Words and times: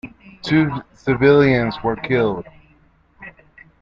Two 0.41 0.81
civilians 0.95 1.75
were 1.83 1.95
killed. 1.95 2.47